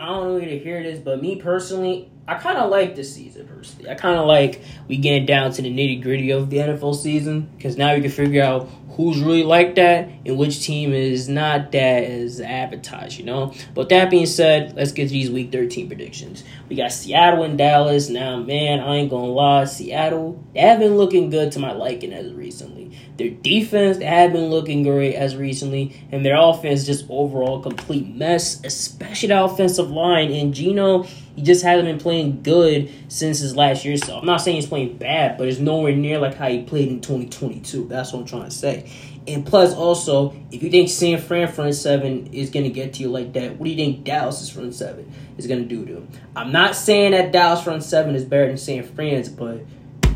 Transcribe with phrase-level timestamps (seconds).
[0.00, 3.12] I don't know where to hear this, but me personally, I kind of like this
[3.12, 3.90] season personally.
[3.90, 7.50] I kind of like we getting down to the nitty gritty of the NFL season
[7.56, 11.72] because now we can figure out who's really like that and which team is not
[11.72, 13.52] that as advertised, you know?
[13.74, 16.44] But that being said, let's get these week 13 predictions.
[16.68, 18.08] We got Seattle and Dallas.
[18.08, 22.12] Now, man, I ain't gonna lie, Seattle, they have been looking good to my liking
[22.12, 22.96] as recently.
[23.16, 28.64] Their defense, have been looking great as recently, and their offense just overall complete mess,
[28.64, 30.32] especially the offensive line.
[30.32, 31.06] And Geno,
[31.36, 33.96] he just hasn't been playing good since his last year.
[33.96, 36.88] So I'm not saying he's playing bad, but it's nowhere near like how he played
[36.88, 37.88] in 2022.
[37.88, 38.90] That's what I'm trying to say.
[39.26, 43.02] And plus, also, if you think San Fran front seven is going to get to
[43.02, 45.96] you like that, what do you think Dallas' front seven is going to do to
[45.98, 46.08] him?
[46.34, 49.60] I'm not saying that Dallas front seven is better than San Fran's, but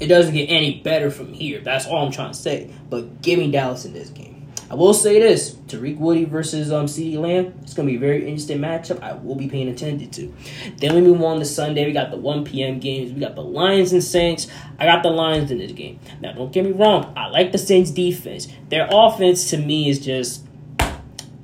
[0.00, 1.60] it doesn't get any better from here.
[1.60, 2.72] That's all I'm trying to say.
[2.90, 4.37] But give me Dallas in this game.
[4.70, 7.54] I will say this: Tariq Woolen versus um CeeDee Lamb.
[7.62, 9.02] It's gonna be a very interesting matchup.
[9.02, 10.34] I will be paying attention to.
[10.76, 11.86] Then we move on to Sunday.
[11.86, 12.78] We got the 1 p.m.
[12.78, 13.12] games.
[13.12, 14.46] We got the Lions and Saints.
[14.78, 15.98] I got the Lions in this game.
[16.20, 17.12] Now, don't get me wrong.
[17.16, 18.48] I like the Saints defense.
[18.68, 20.44] Their offense to me is just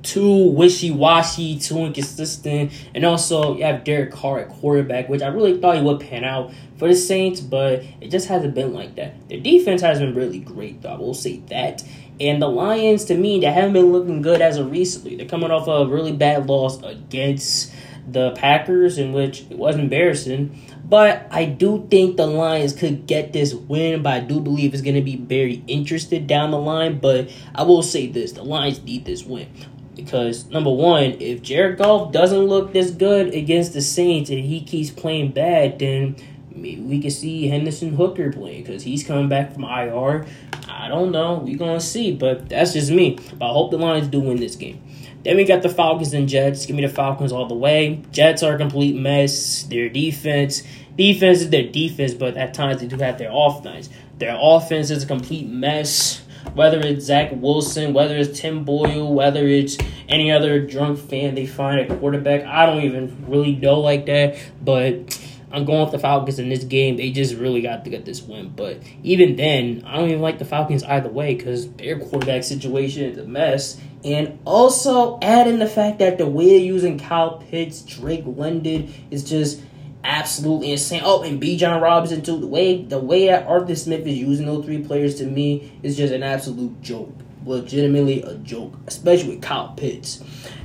[0.05, 5.59] too wishy-washy, too inconsistent, and also you have Derek Carr at quarterback, which I really
[5.59, 9.27] thought he would pan out for the Saints, but it just hasn't been like that.
[9.29, 10.93] Their defense has been really great, though.
[10.93, 11.83] I will say that.
[12.19, 15.15] And the Lions, to me, they haven't been looking good as of recently.
[15.15, 17.73] They're coming off a really bad loss against
[18.07, 20.61] the Packers, in which it was embarrassing.
[20.87, 24.83] But I do think the Lions could get this win, but I do believe it's
[24.83, 26.99] going to be very interested down the line.
[26.99, 29.49] But I will say this the Lions need this win.
[29.95, 34.61] Because, number one, if Jared Goff doesn't look this good against the Saints and he
[34.61, 36.17] keeps playing bad, then
[36.55, 40.25] we could see Hendon Hooker playing because he's coming back from IR.
[40.67, 41.35] I don't know.
[41.43, 43.17] We're going to see, but that's just me.
[43.37, 44.81] But I hope the Lions do win this game.
[45.23, 46.65] Then we got the Falcons and Jets.
[46.65, 48.03] Give me the Falcons all the way.
[48.11, 49.63] Jets are a complete mess.
[49.63, 50.61] Their defense,
[50.95, 53.89] defense is their defense, but at times they do have their offense.
[54.19, 56.21] Their offense is a complete mess.
[56.53, 59.77] Whether it's Zach Wilson, whether it's Tim Boyle, whether it's
[60.07, 64.37] any other drunk fan they find at quarterback, I don't even really know like that.
[64.63, 65.19] But
[65.55, 66.97] I'm going with the Falcons in this game.
[66.97, 68.49] They just really got to get this win.
[68.49, 73.03] But even then, I don't even like the Falcons either way because their quarterback situation
[73.03, 73.79] is a mess.
[74.03, 78.93] And also add in the fact that the way they're using Kyle Pitts, Drake London
[79.09, 79.61] is just
[80.03, 81.01] absolutely insane.
[81.03, 82.37] Oh, and Bijan Robinson too.
[82.37, 85.95] The way the way that Arthur Smith is using those three players to me is
[85.95, 87.13] just an absolute joke.
[87.45, 90.21] Legitimately a joke, especially with Kyle Pitts.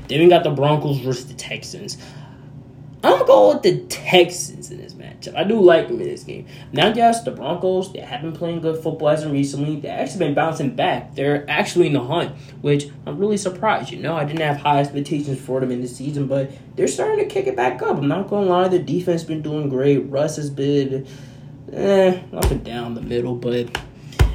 [0.09, 1.97] Then we got the Broncos versus the Texans.
[3.03, 5.35] I'm going with the Texans in this matchup.
[5.35, 6.47] I do like them in this game.
[6.73, 9.77] Now, yes, the Broncos, they have been playing good football as of recently.
[9.77, 11.15] They've actually been bouncing back.
[11.15, 13.91] They're actually in the hunt, which I'm really surprised.
[13.91, 17.27] You know, I didn't have high expectations for them in the season, but they're starting
[17.27, 17.97] to kick it back up.
[17.97, 19.99] I'm not going to lie, the defense been doing great.
[20.11, 21.07] Russ has been,
[21.73, 23.81] eh, up and down the middle, but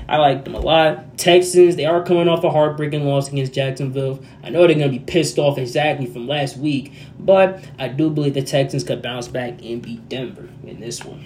[0.07, 1.17] I like them a lot.
[1.17, 4.23] Texans, they are coming off a heartbreaking loss against Jacksonville.
[4.43, 8.09] I know they're going to be pissed off exactly from last week, but I do
[8.09, 11.25] believe the Texans could bounce back and beat Denver in this one.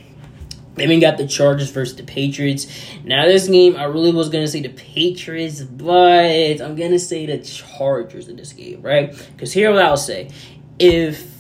[0.76, 2.68] Then we got the Chargers versus the Patriots.
[3.04, 7.00] Now, this game, I really was going to say the Patriots, but I'm going to
[7.00, 9.12] say the Chargers in this game, right?
[9.34, 10.30] Because here what I'll say.
[10.78, 11.40] If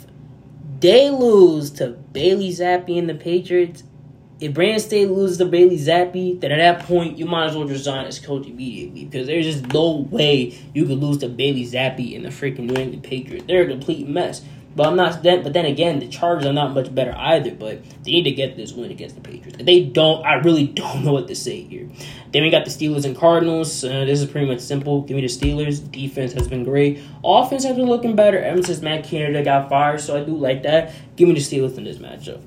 [0.81, 3.83] they lose to Bailey Zappe and the Patriots,
[4.39, 7.67] if Brandon Staley loses to Bailey Zappe, then at that point you might as well
[7.67, 12.15] resign as coach immediately because there's just no way you could lose to Bailey Zappe
[12.15, 13.45] and the freaking New England Patriots.
[13.47, 14.41] They're a complete mess.
[14.75, 15.23] But I'm not.
[15.23, 17.51] But then again, the Chargers are not much better either.
[17.51, 19.57] But they need to get this win against the Patriots.
[19.59, 21.89] If they don't, I really don't know what to say here.
[22.31, 23.83] Then we got the Steelers and Cardinals.
[23.83, 25.01] Uh, this is pretty much simple.
[25.01, 25.91] Give me the Steelers.
[25.91, 27.01] Defense has been great.
[27.23, 30.01] Offense has been looking better ever since Matt Canada got fired.
[30.01, 30.93] So I do like that.
[31.15, 32.39] Give me the Steelers in this matchup.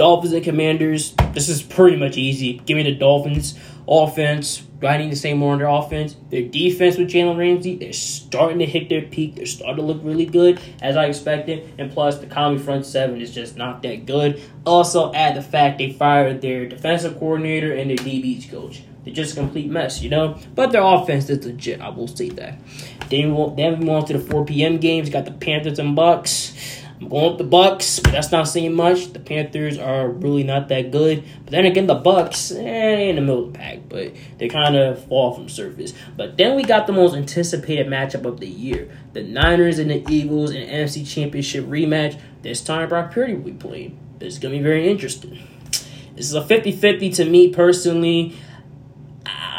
[0.00, 1.14] Dolphins and Commanders.
[1.34, 2.54] This is pretty much easy.
[2.64, 3.58] Give me the Dolphins.
[3.86, 4.62] Offense.
[4.82, 6.16] I need to say more on their offense?
[6.30, 9.34] Their defense with Jalen Ramsey, they're starting to hit their peak.
[9.34, 11.74] They're starting to look really good, as I expected.
[11.76, 14.40] And plus, the Comedy front seven is just not that good.
[14.64, 18.82] Also, add the fact they fired their defensive coordinator and their DB's coach.
[19.04, 20.38] They're just a complete mess, you know?
[20.54, 22.58] But their offense is legit, I will say that.
[23.10, 24.78] Then we move on to the 4 p.m.
[24.78, 25.10] games.
[25.10, 26.79] Got the Panthers and Bucs.
[27.00, 29.14] I'm going with the Bucs, but that's not saying much.
[29.14, 31.24] The Panthers are really not that good.
[31.44, 34.76] But then again, the Bucs, eh, in the middle of the pack, but they kind
[34.76, 35.94] of fall from surface.
[36.14, 40.04] But then we got the most anticipated matchup of the year: the Niners and the
[40.10, 42.20] Eagles in NFC Championship rematch.
[42.42, 43.98] This time, Brock Purdy will be playing.
[44.20, 45.38] Is gonna be very interesting.
[46.14, 48.36] This is a 50-50 to me personally.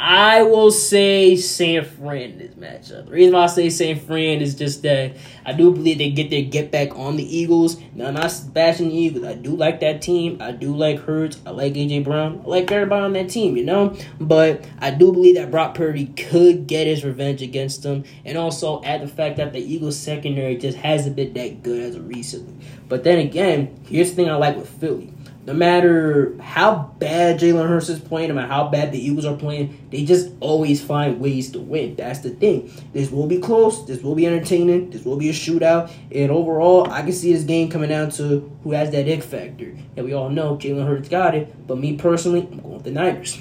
[0.03, 3.05] I will say San Fran this matchup.
[3.05, 5.15] The reason why I say San Fran is just that
[5.45, 7.79] I do believe they get their get back on the Eagles.
[7.93, 9.25] Now, I'm not bashing the Eagles.
[9.25, 10.41] I do like that team.
[10.41, 11.39] I do like Hurts.
[11.45, 12.41] I like AJ Brown.
[12.43, 13.95] I like everybody on that team, you know?
[14.19, 18.03] But I do believe that Brock Purdy could get his revenge against them.
[18.25, 21.95] And also add the fact that the Eagles secondary just hasn't been that good as
[21.95, 22.55] of recently.
[22.89, 25.13] But then again, here's the thing I like with Philly
[25.45, 29.35] no matter how bad Jalen Hurts is playing, no matter how bad the Eagles are
[29.35, 31.95] playing, they just always find ways to win.
[31.95, 32.71] That's the thing.
[32.93, 33.85] This will be close.
[33.87, 34.91] This will be entertaining.
[34.91, 35.91] This will be a shootout.
[36.13, 39.75] And overall, I can see this game coming down to who has that X factor.
[39.97, 41.67] And we all know Jalen Hurts got it.
[41.67, 43.39] But me personally, I'm going with the Niners.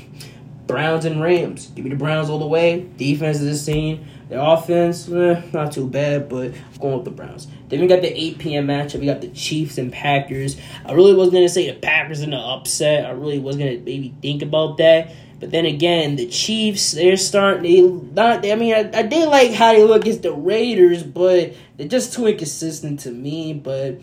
[0.70, 1.67] Browns and Rams.
[1.69, 2.88] Give me the Browns all the way.
[2.96, 4.05] Defense is the same.
[4.28, 7.49] Their offense, eh, not too bad, but I'm going with the Browns.
[7.69, 8.69] Then we got the 8 p.m.
[8.69, 9.00] matchup.
[9.00, 10.56] We got the Chiefs and Packers.
[10.84, 13.06] I really was gonna say the Packers in the upset.
[13.06, 15.12] I really was gonna maybe think about that.
[15.40, 17.62] But then again, the Chiefs, they're starting.
[17.62, 18.46] They not.
[18.46, 22.12] I mean, I, I did like how they look against the Raiders, but they're just
[22.12, 23.55] too inconsistent to me.
[23.55, 24.00] But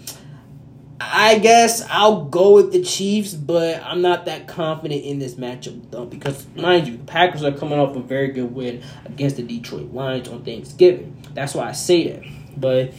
[0.99, 5.91] I guess I'll go with the Chiefs, but I'm not that confident in this matchup
[5.91, 9.43] though, because mind you, the Packers are coming off a very good win against the
[9.43, 11.15] Detroit Lions on Thanksgiving.
[11.33, 12.23] That's why I say that.
[12.57, 12.93] But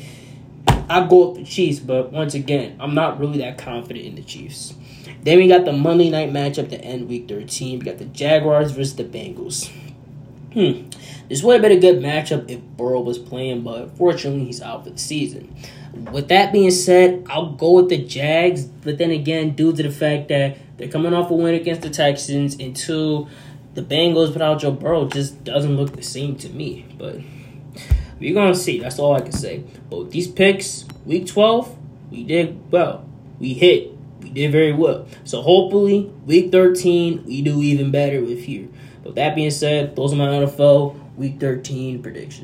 [0.89, 4.23] I go with the Chiefs, but once again, I'm not really that confident in the
[4.23, 4.75] Chiefs.
[5.23, 7.81] Then we got the Monday night matchup to end week 13.
[7.81, 9.71] We got the Jaguars versus the Bengals.
[10.53, 10.89] Hmm.
[11.29, 14.85] This would have been a good matchup if Burrow was playing, but fortunately he's out
[14.85, 15.55] for the season.
[16.11, 19.91] With that being said, I'll go with the Jags, but then again, due to the
[19.91, 23.29] fact that they're coming off a win against the Texans, and two,
[23.75, 26.87] the Bengals without Joe Burrow just doesn't look the same to me.
[26.97, 27.17] But
[28.19, 28.81] we're gonna see.
[28.81, 29.65] That's all I can say.
[29.91, 31.77] But these picks, week twelve,
[32.11, 33.09] we did well.
[33.39, 33.93] We hit.
[34.21, 35.07] We did very well.
[35.25, 38.69] So hopefully, week thirteen, we do even better with here.
[39.03, 42.37] But that being said, those are my NFL week thirteen predictions.